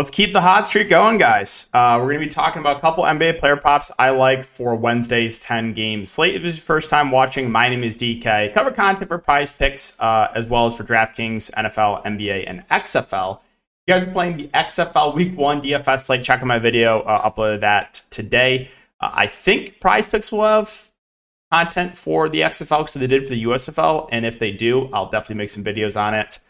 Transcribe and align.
Let's 0.00 0.08
keep 0.08 0.32
the 0.32 0.40
hot 0.40 0.66
streak 0.66 0.88
going, 0.88 1.18
guys. 1.18 1.68
Uh, 1.74 1.98
we're 2.00 2.12
going 2.12 2.20
to 2.20 2.26
be 2.26 2.30
talking 2.30 2.60
about 2.60 2.78
a 2.78 2.80
couple 2.80 3.04
NBA 3.04 3.38
player 3.38 3.58
props 3.58 3.92
I 3.98 4.08
like 4.08 4.44
for 4.44 4.74
Wednesday's 4.74 5.38
10 5.40 5.74
game 5.74 6.06
slate. 6.06 6.36
If 6.36 6.42
this 6.42 6.54
is 6.54 6.60
your 6.60 6.64
first 6.64 6.88
time 6.88 7.10
watching, 7.10 7.50
my 7.50 7.68
name 7.68 7.84
is 7.84 7.98
DK. 7.98 8.50
Cover 8.54 8.70
content 8.70 9.08
for 9.08 9.18
prize 9.18 9.52
picks 9.52 10.00
uh, 10.00 10.32
as 10.34 10.48
well 10.48 10.64
as 10.64 10.74
for 10.74 10.84
DraftKings, 10.84 11.50
NFL, 11.50 12.02
NBA, 12.04 12.44
and 12.46 12.66
XFL. 12.70 13.40
You 13.86 13.92
guys 13.92 14.06
are 14.06 14.10
playing 14.10 14.38
the 14.38 14.48
XFL 14.48 15.14
Week 15.14 15.36
1 15.36 15.60
DFS 15.60 16.06
slate. 16.06 16.24
Check 16.24 16.40
out 16.40 16.46
my 16.46 16.58
video. 16.58 17.00
Uh, 17.00 17.30
uploaded 17.30 17.60
that 17.60 18.00
today. 18.08 18.70
Uh, 19.00 19.10
I 19.12 19.26
think 19.26 19.80
prize 19.80 20.06
picks 20.06 20.32
will 20.32 20.44
have 20.44 20.92
content 21.52 21.94
for 21.94 22.30
the 22.30 22.40
XFL 22.40 22.78
because 22.78 22.94
they 22.94 23.06
did 23.06 23.24
for 23.24 23.34
the 23.34 23.44
USFL. 23.44 24.08
And 24.10 24.24
if 24.24 24.38
they 24.38 24.50
do, 24.50 24.88
I'll 24.94 25.10
definitely 25.10 25.34
make 25.34 25.50
some 25.50 25.62
videos 25.62 26.00
on 26.00 26.14
it. 26.14 26.40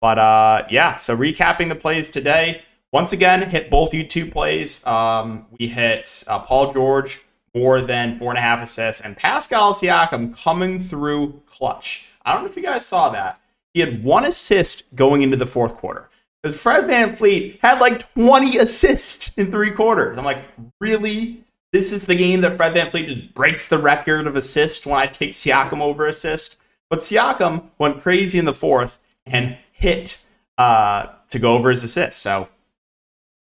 But 0.00 0.18
uh, 0.18 0.66
yeah, 0.70 0.96
so 0.96 1.16
recapping 1.16 1.68
the 1.68 1.76
plays 1.76 2.10
today. 2.10 2.62
Once 2.92 3.12
again, 3.12 3.42
hit 3.48 3.70
both 3.70 3.92
YouTube 3.92 4.32
plays. 4.32 4.86
Um, 4.86 5.46
we 5.58 5.66
hit 5.66 6.24
uh, 6.26 6.38
Paul 6.38 6.72
George 6.72 7.22
more 7.54 7.80
than 7.80 8.12
four 8.12 8.30
and 8.30 8.38
a 8.38 8.42
half 8.42 8.62
assists, 8.62 9.00
and 9.00 9.16
Pascal 9.16 9.72
Siakam 9.72 10.40
coming 10.42 10.78
through 10.78 11.40
clutch. 11.46 12.06
I 12.24 12.32
don't 12.32 12.42
know 12.42 12.48
if 12.48 12.56
you 12.56 12.62
guys 12.62 12.84
saw 12.84 13.08
that. 13.10 13.40
He 13.72 13.80
had 13.80 14.02
one 14.04 14.24
assist 14.24 14.84
going 14.94 15.22
into 15.22 15.36
the 15.36 15.46
fourth 15.46 15.76
quarter. 15.76 16.10
But 16.42 16.54
Fred 16.54 16.84
VanVleet 16.84 17.60
had 17.60 17.80
like 17.80 17.98
20 18.14 18.58
assists 18.58 19.36
in 19.36 19.50
three 19.50 19.70
quarters. 19.70 20.16
I'm 20.16 20.24
like, 20.24 20.44
really? 20.80 21.42
This 21.72 21.92
is 21.92 22.04
the 22.04 22.14
game 22.14 22.40
that 22.42 22.52
Fred 22.52 22.74
VanVleet 22.74 23.08
just 23.08 23.34
breaks 23.34 23.68
the 23.68 23.78
record 23.78 24.26
of 24.26 24.36
assist 24.36 24.86
when 24.86 24.98
I 24.98 25.06
take 25.06 25.32
Siakam 25.32 25.80
over 25.80 26.06
assist. 26.06 26.56
But 26.88 27.00
Siakam 27.00 27.70
went 27.78 28.00
crazy 28.00 28.38
in 28.38 28.44
the 28.44 28.54
fourth 28.54 28.98
and 29.26 29.56
hit 29.72 30.24
uh, 30.56 31.06
to 31.28 31.38
go 31.38 31.54
over 31.54 31.70
his 31.70 31.82
assist. 31.82 32.20
So 32.22 32.48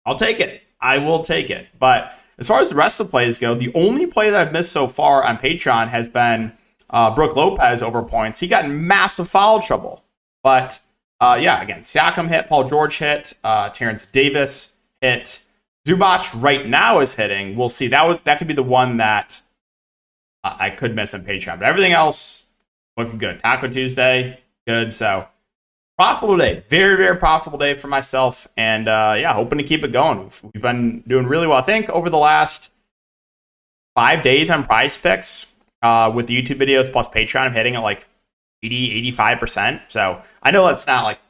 I'll 0.05 0.17
take 0.17 0.41
it. 0.41 0.63
I 0.81 0.99
will 0.99 1.23
take 1.23 1.51
it. 1.51 1.69
But 1.79 2.19
as 2.39 2.49
far 2.49 2.61
as 2.61 2.71
the 2.71 2.77
rest 2.77 3.01
of 3.01 3.07
the 3.07 3.11
plays 3.11 3.39
go, 3.39 3.55
the 3.55 3.73
only 3.75 4.07
play 4.07 4.31
that 4.31 4.41
I've 4.41 4.53
missed 4.53 4.73
so 4.73 4.89
far 4.89 5.25
on 5.25 5.37
Patreon 5.37 5.89
has 5.89 6.09
been 6.09 6.53
uh, 6.91 7.15
Brook 7.15 7.37
Lopez 7.37 7.83
over 7.83 8.03
points. 8.03 8.41
He 8.41 8.49
got 8.49 8.65
in 8.65 8.87
massive 8.87 9.29
foul 9.29 9.61
trouble. 9.61 10.05
But 10.43 10.81
uh, 11.21 11.39
yeah, 11.41 11.63
again, 11.63 11.83
Siakam 11.83 12.29
hit, 12.29 12.49
Paul 12.49 12.65
George 12.65 12.99
hit, 12.99 13.33
uh, 13.45 13.69
Terence 13.71 14.07
Davis 14.07 14.75
hit. 15.01 15.43
Zubac 15.87 16.41
right 16.41 16.67
now 16.67 17.01
is 17.01 17.15
hitting. 17.15 17.57
We'll 17.57 17.69
see. 17.69 17.89
That 17.89 18.07
was 18.07 18.21
that 18.23 18.39
could 18.39 18.47
be 18.47 18.55
the 18.55 18.63
one 18.63 18.99
that 18.99 19.43
uh, 20.45 20.57
I 20.59 20.71
could 20.71 20.95
miss 20.95 21.15
on 21.15 21.23
Patreon. 21.23 21.59
But 21.59 21.69
everything 21.69 21.93
else 21.93 22.47
looking 22.97 23.19
good. 23.19 23.41
Taco 23.41 23.69
Tuesday, 23.69 24.41
good. 24.67 24.93
So 24.93 25.27
profitable 26.03 26.37
day, 26.37 26.65
very 26.69 26.97
very 26.97 27.17
profitable 27.17 27.61
day 27.61 27.75
for 27.75 27.87
myself, 27.87 28.49
and 28.57 28.89
uh, 28.89 29.15
yeah, 29.17 29.33
hoping 29.33 29.59
to 29.59 29.63
keep 29.63 29.85
it 29.85 29.93
going. 29.93 30.33
We've 30.53 30.61
been 30.61 31.05
doing 31.07 31.27
really 31.29 31.47
well. 31.47 31.59
I 31.59 31.63
think 31.63 31.89
over 31.91 32.11
the 32.11 32.19
last 32.19 32.73
five 33.95 34.25
days 34.25 34.51
on 34.51 34.65
Prize 34.65 34.99
Picks 34.99 35.53
uh, 35.81 36.11
with 36.13 36.27
the 36.27 36.43
YouTube 36.43 36.57
videos 36.57 36.91
plus 36.91 37.07
Patreon, 37.07 37.43
I'm 37.43 37.53
hitting 37.53 37.77
at 37.77 37.85
like 37.85 38.09
80, 38.65 38.95
85 38.95 39.39
percent. 39.39 39.83
So 39.87 40.21
I 40.43 40.51
know 40.51 40.67
that's 40.67 40.89
not 40.89 41.05
like 41.05 41.21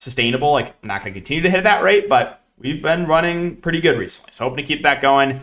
sustainable. 0.00 0.52
Like 0.52 0.68
I'm 0.82 0.88
not 0.88 1.02
going 1.02 1.12
to 1.12 1.20
continue 1.20 1.42
to 1.42 1.50
hit 1.50 1.64
that 1.64 1.82
rate, 1.82 2.08
but 2.08 2.42
we've 2.58 2.80
been 2.80 3.06
running 3.06 3.56
pretty 3.56 3.82
good 3.82 3.98
recently. 3.98 4.32
So 4.32 4.48
hoping 4.48 4.64
to 4.64 4.68
keep 4.74 4.84
that 4.84 5.02
going. 5.02 5.42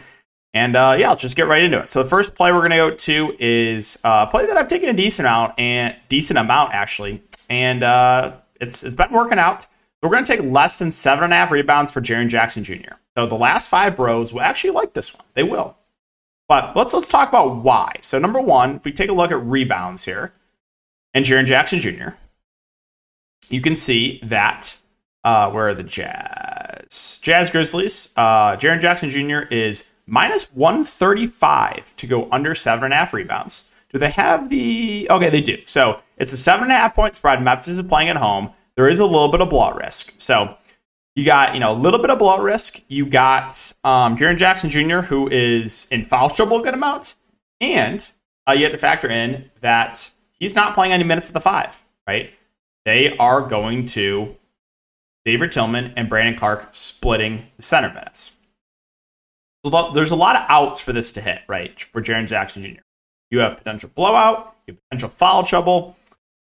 And 0.55 0.75
uh, 0.75 0.95
yeah, 0.97 1.09
let's 1.09 1.21
just 1.21 1.35
get 1.35 1.45
right 1.45 1.63
into 1.63 1.79
it. 1.79 1.87
So 1.87 2.01
the 2.01 2.09
first 2.09 2.33
play 2.33 2.51
we're 2.51 2.67
going 2.67 2.71
to 2.71 2.77
go 2.77 2.89
to 2.89 3.35
is 3.37 3.99
a 4.03 4.25
play 4.25 4.47
that 4.47 4.57
I've 4.57 4.67
taken 4.67 4.89
a 4.89 4.93
decent 4.93 5.27
amount 5.27 5.53
and 5.59 5.95
decent 6.09 6.39
amount 6.39 6.73
actually 6.73 7.21
and 7.49 7.83
uh, 7.83 8.37
it's 8.59 8.83
it's 8.83 8.95
been 8.95 9.11
working 9.11 9.39
out. 9.39 9.67
We're 10.01 10.09
going 10.09 10.23
to 10.23 10.37
take 10.37 10.45
less 10.45 10.77
than 10.77 10.91
seven 10.91 11.23
and 11.25 11.33
a 11.33 11.35
half 11.35 11.51
rebounds 11.51 11.91
for 11.91 12.01
Jaren 12.01 12.29
Jackson 12.29 12.63
Jr. 12.63 12.95
So 13.15 13.25
the 13.25 13.35
last 13.35 13.69
five 13.69 13.95
bros 13.95 14.31
will 14.31 14.41
actually 14.41 14.71
like 14.71 14.93
this 14.93 15.13
one. 15.13 15.25
They 15.33 15.43
will. 15.43 15.75
But 16.47 16.75
let's 16.75 16.93
let's 16.93 17.07
talk 17.07 17.29
about 17.29 17.57
why. 17.57 17.93
So 18.01 18.19
number 18.19 18.39
one, 18.39 18.75
if 18.75 18.85
we 18.85 18.91
take 18.91 19.09
a 19.09 19.13
look 19.13 19.31
at 19.31 19.43
rebounds 19.43 20.05
here, 20.05 20.33
and 21.13 21.25
Jaren 21.25 21.45
Jackson 21.45 21.79
Jr., 21.79 22.09
you 23.49 23.61
can 23.61 23.75
see 23.75 24.19
that 24.23 24.77
uh, 25.23 25.49
where 25.51 25.67
are 25.67 25.73
the 25.73 25.83
Jazz? 25.83 27.19
Jazz 27.21 27.49
Grizzlies. 27.49 28.13
Uh, 28.15 28.55
Jaren 28.55 28.79
Jackson 28.79 29.09
Jr. 29.09 29.39
is 29.51 29.89
minus 30.05 30.53
135 30.53 31.95
to 31.97 32.07
go 32.07 32.29
under 32.31 32.55
seven 32.55 32.85
and 32.85 32.93
a 32.93 32.97
half 32.97 33.13
rebounds. 33.13 33.69
Do 33.91 33.99
they 33.99 34.09
have 34.11 34.49
the? 34.49 35.07
Okay, 35.09 35.29
they 35.29 35.41
do. 35.41 35.57
So 35.65 36.01
it's 36.17 36.33
a 36.33 36.37
seven 36.37 36.63
and 36.63 36.71
a 36.71 36.75
half 36.75 36.95
point 36.95 37.15
spread. 37.15 37.41
Memphis 37.41 37.67
is 37.67 37.81
playing 37.81 38.09
at 38.09 38.17
home. 38.17 38.51
There 38.75 38.89
is 38.89 38.99
a 38.99 39.05
little 39.05 39.29
bit 39.29 39.41
of 39.41 39.49
blowout 39.49 39.77
risk. 39.77 40.13
So 40.17 40.57
you 41.15 41.25
got 41.25 41.53
you 41.53 41.59
know 41.59 41.71
a 41.71 41.79
little 41.79 41.99
bit 41.99 42.09
of 42.09 42.19
blowout 42.19 42.41
risk. 42.41 42.81
You 42.87 43.05
got 43.05 43.73
um, 43.83 44.17
Jaren 44.17 44.37
Jackson 44.37 44.69
Jr., 44.69 44.99
who 44.99 45.27
is 45.29 45.87
in 45.89 46.03
foul 46.03 46.29
trouble 46.29 46.59
a 46.59 46.63
good 46.63 46.73
amount, 46.73 47.15
and 47.61 48.11
uh, 48.47 48.51
you 48.51 48.63
have 48.63 48.71
to 48.71 48.77
factor 48.77 49.09
in 49.09 49.49
that 49.61 50.11
he's 50.31 50.55
not 50.55 50.73
playing 50.73 50.91
any 50.91 51.03
minutes 51.03 51.27
at 51.27 51.33
the 51.33 51.41
five. 51.41 51.83
Right? 52.05 52.33
They 52.85 53.17
are 53.17 53.41
going 53.41 53.85
to 53.87 54.35
David 55.25 55.51
Tillman 55.51 55.93
and 55.97 56.07
Brandon 56.07 56.35
Clarke 56.35 56.69
splitting 56.71 57.47
the 57.57 57.63
center 57.63 57.89
minutes. 57.89 58.37
there's 59.93 60.11
a 60.11 60.15
lot 60.15 60.37
of 60.37 60.43
outs 60.47 60.79
for 60.79 60.93
this 60.93 61.11
to 61.13 61.21
hit, 61.21 61.41
right? 61.49 61.77
For 61.77 62.01
Jaren 62.01 62.27
Jackson 62.27 62.63
Jr. 62.63 62.79
You 63.29 63.39
have 63.39 63.57
potential 63.57 63.89
blowout, 63.93 64.55
you 64.65 64.73
have 64.73 64.81
potential 64.89 65.09
foul 65.09 65.43
trouble, 65.43 65.97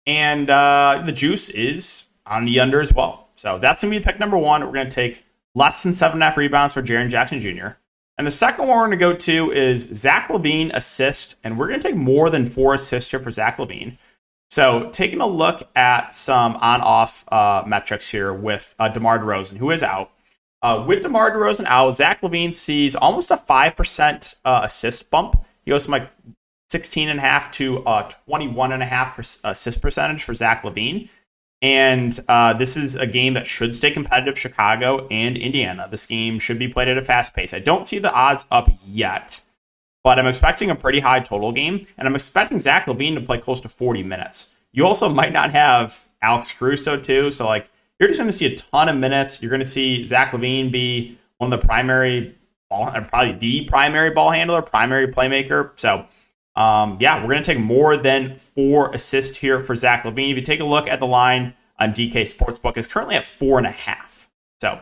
and 0.06 0.48
uh, 0.48 1.02
the 1.04 1.12
juice 1.12 1.50
is 1.50 2.06
on 2.26 2.44
the 2.44 2.60
under 2.60 2.80
as 2.80 2.92
well. 2.92 3.28
So 3.34 3.58
that's 3.58 3.82
going 3.82 3.92
to 3.92 4.00
be 4.00 4.04
pick 4.04 4.18
number 4.18 4.38
one. 4.38 4.64
We're 4.64 4.72
going 4.72 4.88
to 4.88 4.94
take 4.94 5.24
less 5.54 5.82
than 5.82 5.92
seven 5.92 6.14
and 6.14 6.22
a 6.22 6.26
half 6.26 6.36
rebounds 6.36 6.74
for 6.74 6.82
Jaren 6.82 7.08
Jackson 7.08 7.40
Jr. 7.40 7.68
And 8.16 8.26
the 8.26 8.32
second 8.32 8.66
one 8.66 8.76
we're 8.76 8.86
going 8.86 8.90
to 8.90 8.96
go 8.96 9.14
to 9.14 9.52
is 9.52 9.82
Zach 9.94 10.28
LaVine 10.28 10.72
assist, 10.74 11.36
and 11.44 11.56
we're 11.56 11.68
going 11.68 11.80
to 11.80 11.88
take 11.88 11.96
more 11.96 12.30
than 12.30 12.46
four 12.46 12.74
assists 12.74 13.10
here 13.10 13.20
for 13.20 13.30
Zach 13.30 13.58
LaVine. 13.58 13.96
So 14.50 14.90
taking 14.90 15.20
a 15.20 15.26
look 15.26 15.62
at 15.76 16.12
some 16.12 16.56
on-off 16.56 17.24
uh, 17.30 17.62
metrics 17.66 18.10
here 18.10 18.32
with 18.32 18.74
uh, 18.78 18.88
DeMar 18.88 19.20
DeRozan, 19.20 19.58
who 19.58 19.70
is 19.70 19.82
out. 19.82 20.10
Uh, 20.62 20.84
with 20.86 21.02
DeMar 21.02 21.30
DeRozan 21.30 21.66
out, 21.66 21.94
Zach 21.94 22.22
LaVine 22.22 22.52
sees 22.54 22.96
almost 22.96 23.30
a 23.30 23.36
5% 23.36 24.36
uh, 24.44 24.60
assist 24.64 25.10
bump. 25.10 25.44
He 25.64 25.70
goes 25.70 25.84
from 25.84 25.92
like 25.92 26.10
16 26.70 27.08
and 27.08 27.18
a 27.18 27.22
half 27.22 27.50
to 27.52 27.84
uh, 27.84 28.08
21 28.26 28.72
and 28.72 28.82
a 28.82 28.86
half 28.86 29.18
assist 29.18 29.80
percentage 29.80 30.22
for 30.22 30.34
Zach 30.34 30.62
LaVine. 30.62 31.08
And 31.60 32.18
uh, 32.28 32.52
this 32.52 32.76
is 32.76 32.94
a 32.94 33.06
game 33.06 33.34
that 33.34 33.46
should 33.46 33.74
stay 33.74 33.90
competitive, 33.90 34.38
Chicago 34.38 35.08
and 35.10 35.36
Indiana. 35.36 35.88
This 35.90 36.06
game 36.06 36.38
should 36.38 36.58
be 36.58 36.68
played 36.68 36.88
at 36.88 36.98
a 36.98 37.02
fast 37.02 37.34
pace. 37.34 37.52
I 37.52 37.58
don't 37.58 37.86
see 37.86 37.98
the 37.98 38.12
odds 38.12 38.46
up 38.50 38.70
yet, 38.86 39.40
but 40.04 40.18
I'm 40.18 40.26
expecting 40.26 40.70
a 40.70 40.76
pretty 40.76 41.00
high 41.00 41.20
total 41.20 41.50
game, 41.50 41.84
and 41.96 42.06
I'm 42.06 42.14
expecting 42.14 42.60
Zach 42.60 42.86
LaVine 42.86 43.16
to 43.16 43.20
play 43.20 43.38
close 43.38 43.60
to 43.60 43.68
40 43.68 44.04
minutes. 44.04 44.54
You 44.72 44.86
also 44.86 45.08
might 45.12 45.32
not 45.32 45.52
have 45.52 46.08
Alex 46.22 46.52
Caruso, 46.52 46.96
too. 46.96 47.32
So, 47.32 47.46
like, 47.46 47.70
you're 47.98 48.08
just 48.08 48.20
going 48.20 48.30
to 48.30 48.36
see 48.36 48.46
a 48.46 48.54
ton 48.54 48.88
of 48.88 48.96
minutes. 48.96 49.42
You're 49.42 49.50
going 49.50 49.60
to 49.60 49.68
see 49.68 50.04
Zach 50.04 50.30
LaVine 50.30 50.70
be 50.70 51.18
one 51.38 51.52
of 51.52 51.60
the 51.60 51.66
primary, 51.66 52.36
ball, 52.70 52.92
probably 53.08 53.32
the 53.32 53.64
primary 53.64 54.10
ball 54.10 54.30
handler, 54.30 54.62
primary 54.62 55.08
playmaker. 55.08 55.72
So, 55.74 56.06
um, 56.58 56.96
yeah, 57.00 57.22
we're 57.22 57.30
going 57.30 57.42
to 57.42 57.54
take 57.54 57.62
more 57.62 57.96
than 57.96 58.36
four 58.36 58.90
assists 58.90 59.38
here 59.38 59.62
for 59.62 59.76
Zach 59.76 60.02
LaVine. 60.02 60.32
If 60.32 60.36
you 60.36 60.42
take 60.42 60.58
a 60.58 60.64
look 60.64 60.88
at 60.88 60.98
the 60.98 61.06
line 61.06 61.54
on 61.78 61.92
DK 61.92 62.22
Sportsbook, 62.22 62.76
it's 62.76 62.88
currently 62.88 63.14
at 63.14 63.24
four 63.24 63.58
and 63.58 63.66
a 63.66 63.70
half. 63.70 64.28
So 64.60 64.80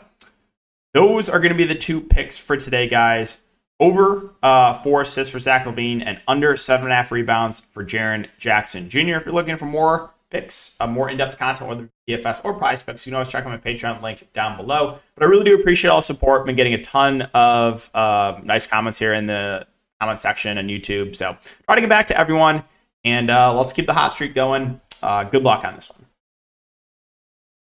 those 0.94 1.28
are 1.28 1.38
going 1.38 1.52
to 1.52 1.56
be 1.56 1.66
the 1.66 1.74
two 1.74 2.00
picks 2.00 2.38
for 2.38 2.56
today, 2.56 2.88
guys. 2.88 3.42
Over 3.78 4.30
uh, 4.42 4.72
four 4.72 5.02
assists 5.02 5.30
for 5.30 5.38
Zach 5.38 5.66
LaVine 5.66 6.02
and 6.06 6.18
under 6.26 6.56
seven 6.56 6.86
and 6.86 6.92
a 6.92 6.96
half 6.96 7.12
rebounds 7.12 7.60
for 7.60 7.84
Jaren 7.84 8.26
Jackson 8.38 8.88
Jr. 8.88 9.16
If 9.16 9.26
you're 9.26 9.34
looking 9.34 9.58
for 9.58 9.66
more 9.66 10.14
picks, 10.30 10.76
uh, 10.80 10.86
more 10.86 11.10
in-depth 11.10 11.36
content, 11.36 11.68
whether 11.68 11.90
DFS 12.08 12.40
or 12.42 12.54
prize 12.54 12.82
picks, 12.82 13.06
you 13.06 13.10
can 13.10 13.16
always 13.16 13.28
check 13.28 13.44
out 13.44 13.50
my 13.50 13.58
Patreon 13.58 14.00
link 14.00 14.26
down 14.32 14.56
below. 14.56 14.98
But 15.14 15.24
I 15.24 15.26
really 15.26 15.44
do 15.44 15.54
appreciate 15.60 15.90
all 15.90 15.98
the 15.98 16.02
support. 16.02 16.40
I've 16.40 16.46
been 16.46 16.56
getting 16.56 16.72
a 16.72 16.80
ton 16.80 17.20
of 17.34 17.90
uh, 17.92 18.40
nice 18.42 18.66
comments 18.66 18.98
here 18.98 19.12
in 19.12 19.26
the 19.26 19.66
comment 20.00 20.18
section 20.18 20.58
and 20.58 20.68
YouTube. 20.70 21.14
So 21.14 21.36
try 21.66 21.74
to 21.74 21.80
get 21.80 21.90
back 21.90 22.06
to 22.08 22.18
everyone, 22.18 22.64
and 23.04 23.30
uh, 23.30 23.54
let's 23.54 23.72
keep 23.72 23.86
the 23.86 23.94
hot 23.94 24.12
streak 24.12 24.34
going. 24.34 24.80
Uh, 25.02 25.24
good 25.24 25.42
luck 25.42 25.64
on 25.64 25.74
this 25.74 25.90
one. 25.90 26.05